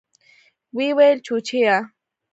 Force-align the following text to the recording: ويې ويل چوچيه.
ويې 0.75 0.91
ويل 0.97 1.17
چوچيه. 1.25 1.75